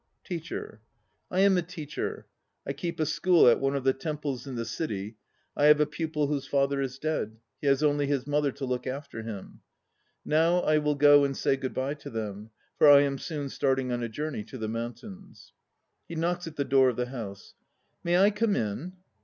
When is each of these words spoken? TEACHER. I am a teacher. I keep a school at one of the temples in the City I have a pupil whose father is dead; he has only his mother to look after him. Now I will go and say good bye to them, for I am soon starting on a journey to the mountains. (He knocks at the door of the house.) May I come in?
TEACHER. 0.23 0.81
I 1.29 1.41
am 1.41 1.59
a 1.59 1.61
teacher. 1.61 2.25
I 2.65 2.73
keep 2.73 2.99
a 2.99 3.05
school 3.05 3.47
at 3.47 3.59
one 3.59 3.75
of 3.75 3.83
the 3.83 3.93
temples 3.93 4.47
in 4.47 4.55
the 4.55 4.65
City 4.65 5.15
I 5.55 5.65
have 5.65 5.79
a 5.79 5.85
pupil 5.85 6.25
whose 6.25 6.47
father 6.47 6.81
is 6.81 6.97
dead; 6.97 7.37
he 7.61 7.67
has 7.67 7.83
only 7.83 8.07
his 8.07 8.25
mother 8.25 8.51
to 8.53 8.65
look 8.65 8.87
after 8.87 9.21
him. 9.21 9.61
Now 10.25 10.61
I 10.61 10.79
will 10.79 10.95
go 10.95 11.23
and 11.23 11.37
say 11.37 11.55
good 11.55 11.75
bye 11.75 11.93
to 11.93 12.09
them, 12.09 12.49
for 12.79 12.89
I 12.89 13.01
am 13.01 13.19
soon 13.19 13.49
starting 13.49 13.91
on 13.91 14.01
a 14.01 14.09
journey 14.09 14.43
to 14.45 14.57
the 14.57 14.67
mountains. 14.67 15.53
(He 16.07 16.15
knocks 16.15 16.47
at 16.47 16.55
the 16.55 16.65
door 16.65 16.89
of 16.89 16.95
the 16.95 17.09
house.) 17.09 17.53
May 18.03 18.17
I 18.17 18.31
come 18.31 18.55
in? 18.55 18.93